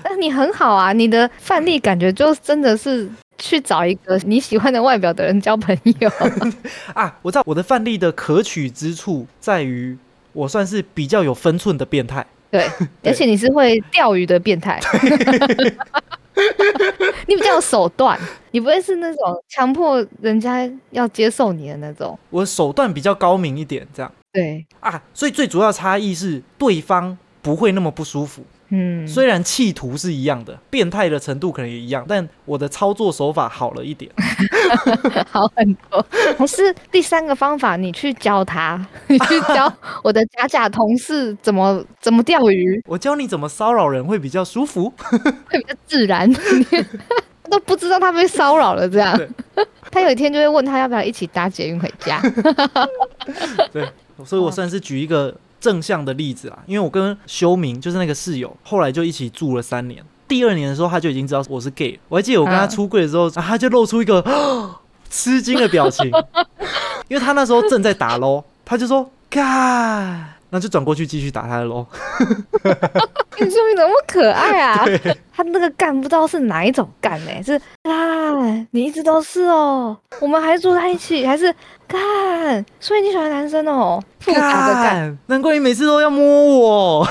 [0.07, 6.09] 那你很好啊，你的范例感觉就真的是去找一个你喜欢的外表的人交朋友
[6.93, 7.17] 啊！
[7.21, 9.97] 我知道我的范例的可取之处在于，
[10.33, 12.25] 我算是比较有分寸的变态。
[12.49, 12.69] 对，
[13.03, 14.79] 而且你是会钓鱼的变态，
[17.27, 18.17] 你比较有手段，
[18.51, 22.17] 你不会是那种强迫人家要接受你的那种。
[22.29, 24.11] 我手段比较高明一点，这样。
[24.31, 28.45] 对啊，所以最主要差异是对方不会那么不舒服。
[28.77, 34.11] 嗯，虽然企图是一样的，变态的程度可能也一样，但我的操作手法好了一点，
[35.31, 36.05] 好很多。
[36.37, 39.71] 还是第三个方法，你去教他， 你去教
[40.03, 42.83] 我的假假同事怎么怎么钓鱼。
[42.85, 44.91] 我教你怎么骚扰人会比较舒服，
[45.47, 46.29] 会比较自然。
[47.49, 49.17] 都不知道他被骚扰了，这样。
[49.91, 52.19] 他有一天就会问他要不要一起搭捷运回家。
[53.71, 53.87] 对，
[54.25, 55.33] 所以我算是举一个。
[55.65, 60.05] 正向的例子啊，因为我跟修明就是那个室友，后来就一起住了三年。
[60.27, 61.99] 第二年的时候，他就已经知道我是 gay。
[62.07, 64.23] 我还记得我跟他出柜的时候， 他就露出一个
[65.09, 66.05] 吃惊的表情，
[67.07, 71.85] 因为他那时候正在打咯，他就说：“干。”那就转过去继续打他的喽。
[73.37, 74.85] 你说你怎么可爱啊？
[75.35, 77.43] 他那个干不知道是哪一种干呢？
[77.43, 79.97] 是干，你一直都是哦。
[80.21, 81.53] 我们还住在一起，还是
[81.85, 82.65] 干？
[82.79, 84.01] 所以你喜欢男生哦？
[84.19, 86.23] 复杂的干，难怪你每次都要摸
[86.59, 87.07] 我。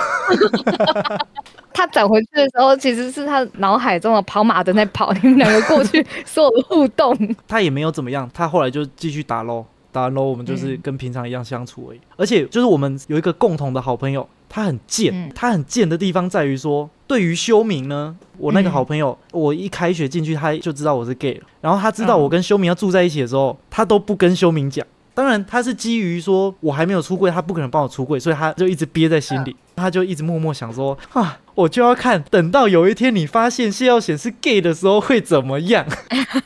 [1.75, 5.13] 他转回去的时候，其实是他脑海中的跑马灯在跑。
[5.23, 8.31] 你们两个过去所有的互动，他也没有怎么样。
[8.33, 9.67] 他后来就继续打喽。
[9.95, 12.01] 打完喽，我们就是跟平常一样相处而已。
[12.17, 15.31] 而且就是我们有一个共同的好朋友，他很贱。
[15.33, 21.47] 他很贱的地方在于说，对于修明呢，我那个好朋友，我一开学进去他就知道我是 gay 了。
[21.61, 24.85] 然后他知道我跟修明要住在一起的时候，他都不跟修明讲。
[25.15, 29.55] 当然他是基于说我还没有出柜，他不可能帮我出柜，所以他就一直憋在心里。
[29.77, 35.87] 他就一直默默想说啊，我就要看，等到有一天你发现谢耀显是 gay 的时候会怎么样。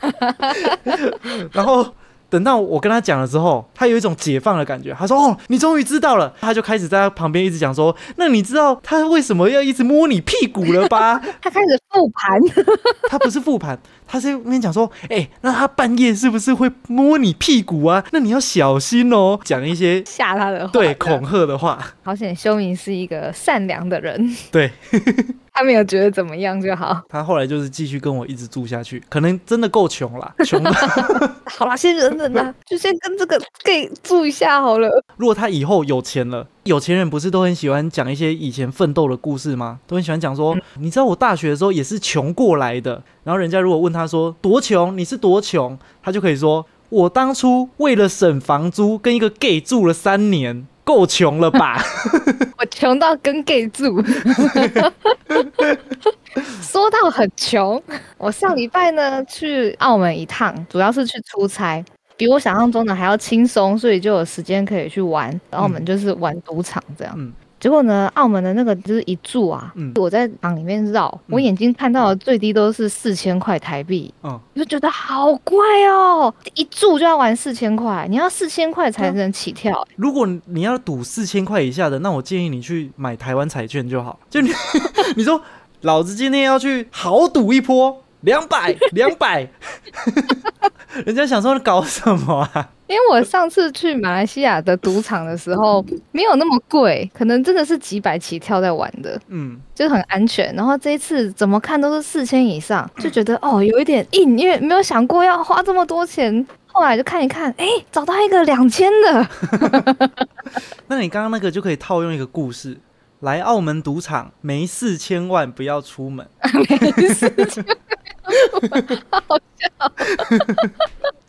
[1.51, 1.95] 然后。
[2.29, 4.95] 等到我跟他讲了之后，他有一种解放的感觉。
[4.97, 12.65] 他说：“哦，你终于知道了。”他就开始在他旁边一直讲说：“那你知道他为什么要一直摸你屁股了吧？”他开始复盘，
[13.09, 18.03] 他不是复盘，他是跟你讲说：“哎，那他半夜是不是会摸你屁股啊？
[18.11, 21.79] 那你要小心哦。”讲一些吓他的话，对恐吓的话。
[22.03, 24.35] 好险，修明是一个善良的人。
[24.51, 24.71] 对。
[25.59, 27.01] 他没有觉得怎么样就好。
[27.09, 30.63] 他后来就是继续跟我一直住下去，可能真的够穷了， 穷。
[31.43, 34.89] 好啦，先忍忍啦， 就先跟这个 gay 住一下好了。
[35.17, 39.79] 如果他以后有钱了，有钱人不是都很喜欢讲一些以前奋斗的故事吗？
[39.85, 43.03] 都很喜欢讲说，你知道我大学的时候也是穷过来的。
[43.25, 50.65] 然后人家如果问他说多穷，你是多穷，他就可以说，我当初为了省房租，跟一个 gay 住了三年。
[50.85, 51.79] 够穷了吧？
[52.79, 54.01] 我穷到跟 gay 住。
[56.61, 57.81] 说到很穷，
[58.17, 61.83] 我上礼拜呢去澳门一趟，主要是去出差，
[62.15, 65.37] 比我想象中的还要轻松，所以就有时间可以去玩。
[65.49, 67.33] 澳门就是玩赌场这样。
[67.59, 79.87] 结果呢，澳门的那个就是一注啊，我在场里面绕，我眼睛看到的最低都是四千块台币，我就觉得好贵哦，一注就要玩四千块，你要四千块才能起跳。
[79.95, 84.19] 如果你要赌四千块以下的，那我建议你去买台湾彩券就好。
[84.29, 84.49] 就你
[85.17, 85.41] 你说，
[85.81, 89.47] 老子今天要去豪赌一波，两百两百，
[91.05, 92.69] 人家想说你搞什么啊？
[92.87, 100.53] 因为我上次去马来西亚的赌场的时候，没有那么贵，可能真的是几百起跳在玩的，嗯，就是很安全。
[100.55, 106.45] 然后这一次怎么看都是四千以上，就觉得哦有一点硬，因为没有想过要花这么多钱。
[106.71, 109.27] 后来就看一看，哎，找到一个两千的。
[110.87, 112.77] 那你刚刚那个就可以套用一个故事，
[113.21, 116.25] 来澳门赌场没四千万不要出门。
[116.97, 117.63] 没四千，
[119.09, 119.67] 好笑。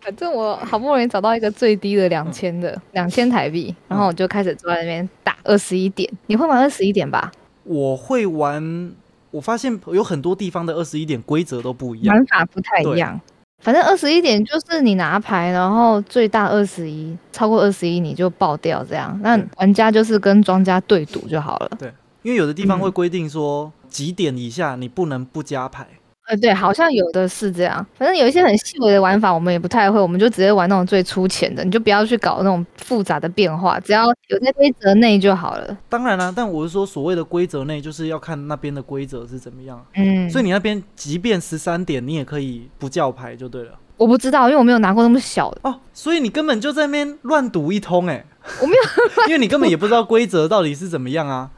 [0.01, 6.11] 反正我好不容易找到一个最低的两千的，两千台币，然后我就开始坐在那边打二十一点。
[6.27, 7.31] 你会玩二十一点吧？
[7.65, 8.93] 我会玩，
[9.31, 13.21] 我发现有很多地方的二十一点规则都不一样，玩法不太一样。
[13.61, 19.19] 反正二十一点就是你拿牌，然后最大二十一，超过二十一你就爆掉这样。
[19.23, 21.71] 那玩家就是跟庄家对赌就好了。
[21.79, 21.93] 对，
[22.23, 25.87] 因为有的地方会规定说几点以下你不能不加牌。
[26.29, 27.85] 呃，对，好像有的是这样。
[27.95, 35.77] 反正有一些很细微的玩法，我们也不太会，我们就直接玩那种最粗浅的，你就不要去搞那种复杂的变化，只要有在规则内就好了。
[35.89, 39.85] 当然啦，但我是说，所谓的规则内，就是要看那边的规则是怎么样。
[39.95, 43.73] 嗯，所以你那边即便十三点，你也可以不叫牌就对了。
[44.01, 45.51] 我不知道，因为我没有拿过那么小。
[45.51, 48.25] 的哦，所以你根本就在那边乱赌一通哎。
[48.63, 48.83] 我没有，
[49.29, 51.51] 因为你根本也不知道规则到底是怎么样啊，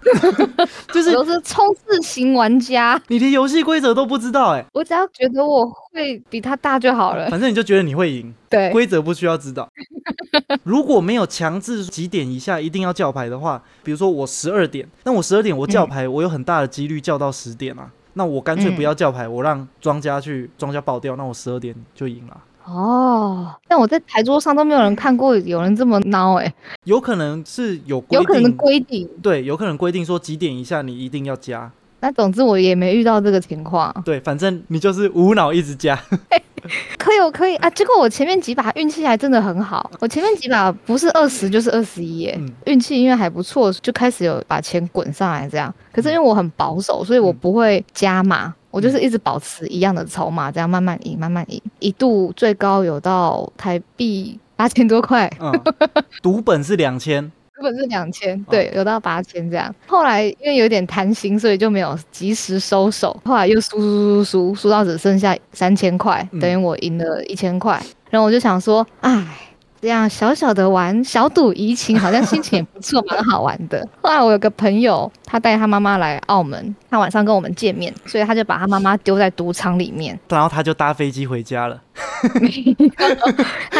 [0.93, 4.65] 就是都是冲刺型玩家，你连游戏规则都不知道哎。
[4.73, 9.69] 我只要觉得我会比他大就好了，反正你就觉得你会赢，对，规则不需要知道。
[10.65, 22.37] 如果没有强制几点以下一定要叫牌的话，比如说我十二点，那我十二点我叫牌，我有很大的几率叫到十点啊，那我干脆不要叫牌，我让庄家去庄家爆掉，那我十二点就赢了。
[22.65, 31.73] 哦，但我在牌桌上都没有人看过有人这么孬哎，有可能是有有可能规定，对，有可能规定说几点以下你一定要加。
[32.03, 33.95] 那总之我也没遇到这个情况。
[34.05, 35.97] 对，反正你就是无脑一直加。
[36.99, 37.71] 可以，我可以啊。
[37.71, 45.73] 结果我前面几把运气还真的很好，我前面几把不是二十就是二十一耶，运气因为还不错，就开始有把钱滚上来这样。
[45.93, 48.53] 可是因为我很保守，所以我不会加码。
[48.71, 55.31] 我就是一直保持一样的筹码，这样慢慢赢，慢慢赢，一度最高有到台币八千多块。
[55.39, 55.53] 嗯，
[56.23, 59.75] 赌本是两千，赌本是两千，对，有到八千这样。
[59.87, 63.19] 后来因为有点贪心，所以就没有及时收手。
[63.25, 67.81] 后来又输输输输输到只剩下三千块，等于我赢了一千块。
[68.11, 69.27] 然后我就想说，哎。
[69.83, 73.85] 这样小小的玩小赌怡情，好像心情也不错，蛮好玩的。
[74.01, 81.83] 后来我有个朋友，他带他妈妈来澳门，他晚上跟我们见面，所以他就把他妈妈丢在赌场里面， 然后他就搭飞机回家了。
[81.99, 82.29] 他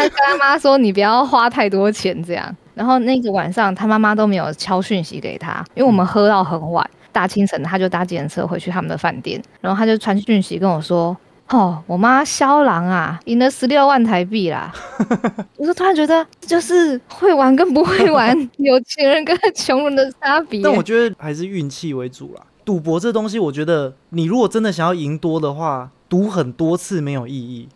[0.01, 11.15] 跟他妈说：“你不要花太多钱。”这样，然后那个晚上他妈妈都没有敲讯息给他，因为我们喝到很晚，大清晨他就搭计程车回去他们的饭店，然后他就传讯息跟我说。
[11.49, 14.73] 哦，我妈肖郎啊，赢了十六万台币啦！
[15.57, 20.61] 我就突然觉得，就是会玩跟不会玩， 有钱人跟穷人的差别。
[20.63, 22.41] 但我觉得还是运气为主啦。
[22.63, 27.67] 赌博这东西，我觉得你如果真的想要赢多的话，赌很多次没有意义。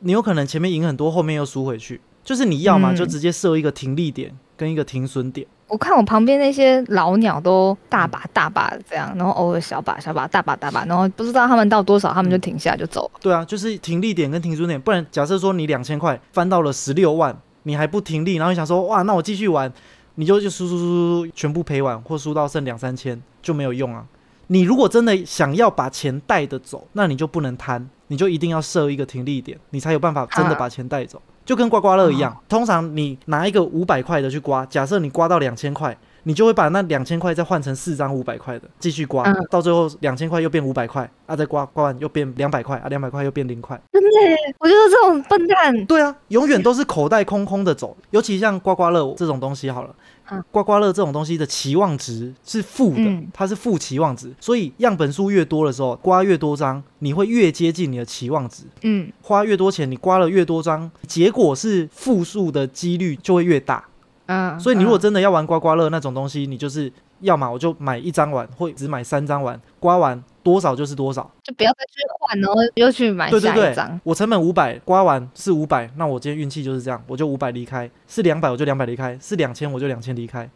[0.00, 2.00] 你有可能前面赢很多，后面又输回去。
[2.24, 5.46] 就是你要嘛，就直接设一个停利点跟一个停损点。
[5.68, 13.20] 我看我旁边那些老鸟都大把大把这样，然后偶尔小把小把，大把大把，然后不知道他们到多少，他们就停下就走了。
[13.20, 19.72] 对啊，就是停利点跟停损点，不然假设说你两千块翻到了十六万，你还不停利，然后你想说哇，那我继续玩，
[20.16, 24.04] 你就就输输输输，全部赔完或输到剩两三千就没有用啊。
[24.48, 31.22] 你如果真的想要把钱带的走，那你就不能贪，你就一定要设一个停利点，你才有办法真的把钱带走。
[31.50, 43.76] 就跟刮刮乐一样，通常你拿一个五百块的去刮，假设你刮到两千块，你就会把那两千块再换成四张五百块的，继续刮，到最后两千块又变五百块，啊，再刮刮完又变两百块，啊，两百块又变零块。
[43.90, 44.08] 真的，
[44.60, 45.84] 我就是这种笨蛋。
[45.86, 49.92] 对啊，永远都是口袋空空的走，尤其像刮刮乐这种东西，好了。
[50.50, 58.64] 刮刮乐这种东西的期望值是负的，它是负期望值，所以样本数越多的时候，刮越多张，你会越接近你的期望值。
[58.82, 63.84] 嗯，花越多钱，你刮了越多张，结果是负数的几率就会越大。
[64.26, 70.22] 嗯，所以你如果真的要玩刮刮乐那种东西，你就是要么我就买一张碗，或只买三张碗，刮完。
[70.42, 74.00] 多少就是多少，就不要再去换，然后又去买下一张。
[74.02, 80.48] 我成本五百，刮完是五百，那我今天运气就是这样，我就五百离开；是两百，我就两百离开；是两千，我就两千离开。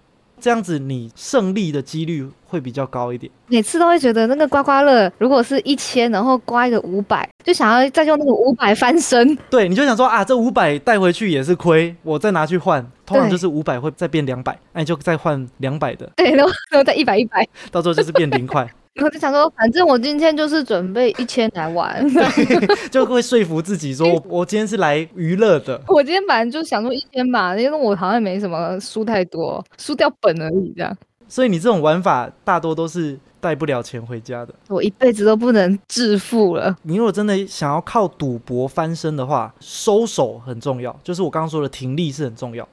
[0.45, 3.33] 这样子你胜利的几率会比较高一点。
[3.47, 9.35] 每次都会觉得那个刮刮乐，如果是一千，然后刮一个五百，就想要再用那个五百翻身。
[9.49, 16.13] 对，你就想说啊，这五百带回去也是亏，我再拿去换，通常就是五百会再变两百，那你就再换两百的。
[16.17, 18.69] 对，然后然后再一百一百，到时候就是变零块。
[19.03, 22.05] 我就想说，反正我今天就是准备一千来玩。
[22.93, 25.81] 就会说服自己说，我我今天是来娱乐的。
[25.89, 30.97] 我今天反正就想说一千吧，因为我好像没什么输太多，输掉本而已这样。
[31.27, 34.55] 所以你这种玩法大多都是带不了钱回家的。
[34.69, 36.77] 我一辈子都不能致富了。
[36.83, 42.69] 你如果真的想要靠赌博翻身的话，收手很重要，就是我刚刚说的停利是很重要，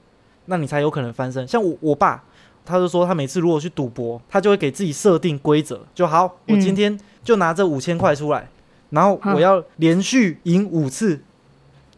[0.45, 1.47] 那你才有可能翻身。
[1.47, 2.23] 像我我爸，
[2.65, 8.47] 他就说他每次如果去赌博，他就会给自己设定规则，就好，我今天就拿这五千块出来，
[8.89, 11.21] 然后我要连续赢五次。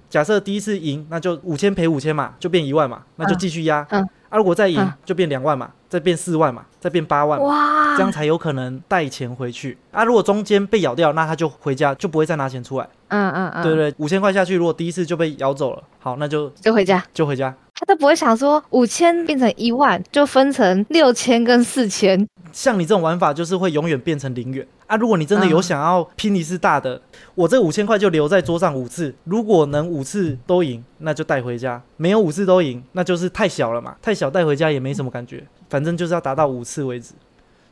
[0.09, 3.84] 假设第一次赢，那就五千赔五千嘛，就变一万嘛，那就继续压。
[3.89, 7.41] 啊，如果再赢，就变两万嘛，再变四万嘛，再变八万。
[7.41, 9.76] 哇，这样才有可能带钱回去。
[9.91, 12.88] 啊，如果中间被咬掉，那他就回家，就不会再拿钱出来。
[13.07, 17.51] 嗯嗯嗯，对对，五千块下去，如果第一次就被咬走了，好，那就就回家，就回家。
[17.76, 22.28] 他都不会想说五千变成一万，就分成六千跟四千。
[22.51, 24.95] 像你这种玩法，就是会永远变成零元啊！
[24.95, 27.01] 如果你真的有想要拼一次大的，
[27.34, 35.43] 我这五千块就留在桌上五次，如果能五次都赢，那就带回家；没有五次都赢，那就是太小了嘛，太小带回家也没什么感觉。
[35.67, 37.13] 反正就是要达到五次为止，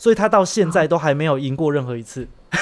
[0.01, 2.27] 所以他到现在都还没有赢过任何一次。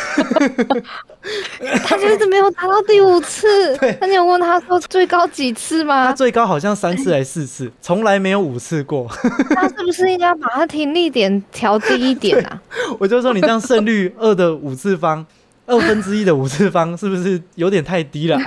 [1.85, 3.47] 他就是没有达到第五次。
[4.01, 6.07] 那你有问他说最高几次吗？
[6.07, 9.07] 他最高好像三次还是四次，从来没有五次过。
[9.55, 12.61] 他是不是应该把他听力点调低一点啊？
[12.99, 15.25] 我就说你这样胜率二的五次方，
[15.65, 18.37] 二分之一的五次方，是不是有点太低了？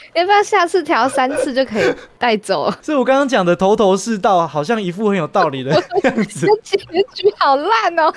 [0.14, 2.70] 要不要下次调三次就可以带走？
[2.82, 5.70] 所以我刚刚讲的头头是道，好像一副很有道理的
[6.02, 6.46] 样子。
[6.62, 6.76] 结
[7.14, 8.12] 局好烂哦！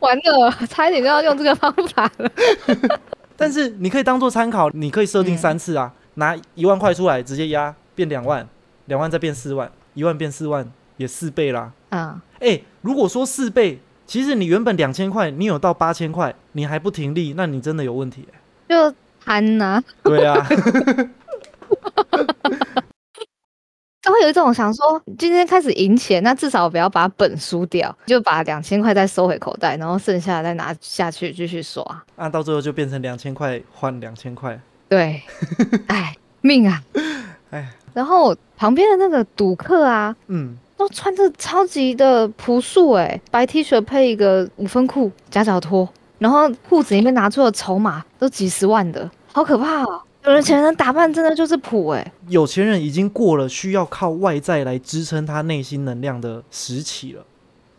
[0.00, 2.30] 完了，差一点就要用这个方法了。
[3.36, 8.46] 但是你可以当做参考，你可以设定三次啊，拿一万块出来直接压，变两万，
[8.86, 11.72] 两万再变四万，一万变四万，也四倍啦。
[11.90, 18.28] 啊，哎，如果说四倍，其实你原本两千块，你有到八千块，你还不停利，那你真的有问题。
[18.68, 18.94] 就。
[19.24, 20.46] 贪呐，对啊，
[24.02, 31.82] 都会有一种想说，今天开始赢钱，那至少不要把本输掉，就把两千块再收回口袋，然后剩下再拿下去继续刷。
[32.16, 34.60] 那到最后就变成两千块换两千块。
[34.88, 35.22] 对，
[35.88, 36.82] 哎，命啊，
[37.50, 37.66] 哎。
[37.94, 45.88] 然后旁边的那个赌客啊，嗯，都穿着超级的朴素，哎，白 T 恤配一个五分裤，夹脚拖。
[46.24, 50.00] 然后裤子里面拿出的筹码都几十万的，好可怕哦！
[50.24, 57.22] 有钱人打扮真的就是普哎，有钱人已经过了需要靠外在来支撑他内心能量的时期了。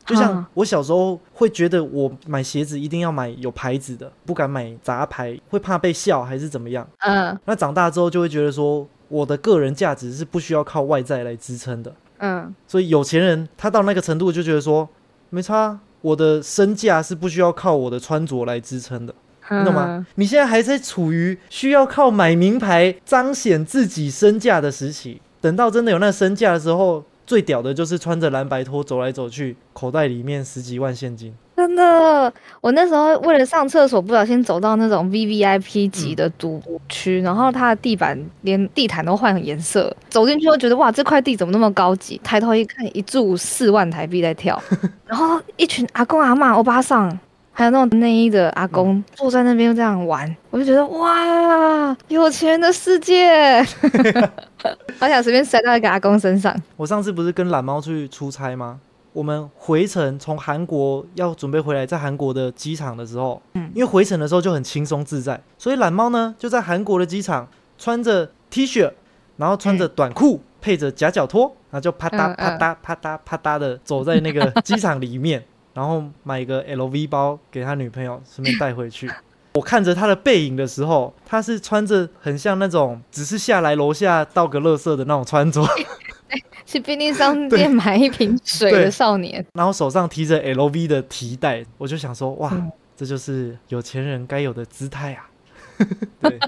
[0.06, 6.88] 就像我小时候会觉得我买鞋子一定要买有牌子的，不敢买杂牌，会怕被笑还是怎么样？
[7.00, 11.92] 嗯，那长大之后就会觉得说，我的个人价值是不需要靠外在来支撑的。
[12.20, 14.88] 嗯，所以有钱人他到那个程度就觉得说，
[15.32, 15.80] 没差。
[16.06, 19.16] 我的身价是不需要靠我的穿着来支撑的，
[19.50, 20.06] 你懂吗？
[20.14, 31.34] 你现在还在处于需要靠买名牌彰显自己身价的时期，等到真的有那身价的时候，最屌的就是穿着蓝白拖走来走去，口袋里面十几万现金。
[31.76, 42.20] 真的，我那时候为了上厕所，不小心走到那种 V V I P 级的赌区，然后它的地板连地毯都换颜色，走进去就觉得哇，这块地怎么那么高级？
[42.24, 44.62] 抬头一看，一注四万台币在跳，
[45.06, 47.20] 然后一群阿公阿妈、欧巴桑，
[47.52, 53.62] 还有那种内衣的阿公坐在那边这样玩，我就觉得哇，有钱人的世界
[54.98, 56.56] 好想随便塞到一个阿公身上。
[56.78, 58.80] 我上次不是跟懒猫出去出差吗？
[59.16, 67.48] 我们回程从韩国要准备回来，在韩国的机场的时候，嗯，因为回程的时候就很轻松自在，所以懒猫呢就在韩国的机场
[67.78, 68.92] 穿着 T 恤，
[69.38, 75.42] 然后穿着短裤，配着夹脚拖，然后就啪嗒啪嗒啪嗒啪嗒的走在那个机场里面，
[75.74, 79.10] 然后买一个 LV 包给他女朋友，顺便带回去。
[79.54, 85.64] 我看着他的背影的时候，他是穿着很像那种只是下来楼下倒个垃圾的那种穿着。
[86.66, 92.52] 去便利商店买一瓶水的少年，然后手上提着 LV 的提袋，我就想说，哇，
[92.96, 95.30] 这就是有钱人该有的姿态啊！
[96.22, 96.40] 对，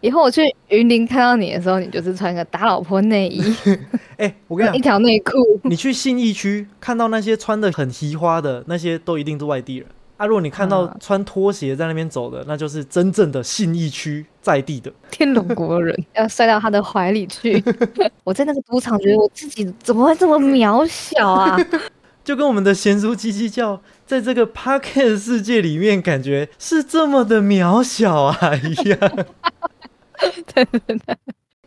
[0.00, 3.42] 以后我去云林看到你的时候，你就是穿个打老婆内衣。
[4.18, 5.32] 哎，我跟你讲，一条内裤。
[5.62, 9.86] 你去信义区看到那些穿的很奇花的那些，都一定是外地人。
[10.20, 10.26] 啊！
[10.26, 17.64] 如果你看到穿拖鞋在那边走的，那就是真正的信义区在地的天龙国人，要摔到他的怀里去。
[18.22, 21.58] 我在那个赌场觉得我自己怎么会这么渺小啊？
[22.22, 28.98] 就跟我们的贤叔叽叽叫，在这个 Parket 世界里面，感觉是这么的渺小啊一样。
[30.52, 31.16] 对对对。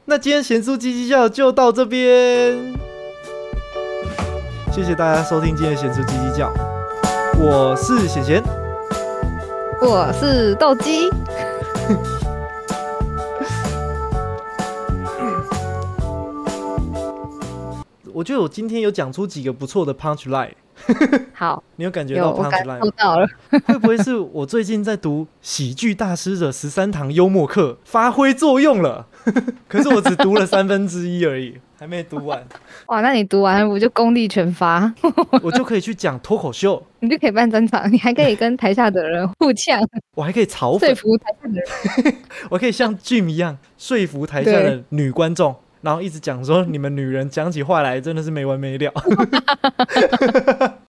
[0.06, 2.76] 那今天贤叔叽叽叫就到这边，
[4.72, 6.73] 谢谢大家收听今天贤叔叽叽叫。
[7.46, 8.42] 我是贤贤，
[9.82, 11.10] 我是斗鸡。
[18.14, 20.54] 我觉得我今天有讲出几个不错的 punch line，
[21.34, 22.80] 好， 你有感觉到我 punch 感 line
[23.20, 23.28] 了。
[23.68, 29.08] 会不会是我最近在读喜剧大师的十三堂幽默课发挥作用了？
[29.68, 32.42] 可是我只读了三分之一而已，还没读完，
[32.88, 34.94] 哇，那你读完我就功力全发，
[35.42, 39.82] 我就可以去讲脱口秀，你就可以办专场，你还可以跟台下的人互呛，
[40.16, 42.16] 我还可以嘲说讽，服台下的人。
[42.50, 45.56] 我可以像 Jim 一样说服台下的女观众。
[45.82, 48.90] 然后一直讲说，你们女人讲起话来真的是没完没了。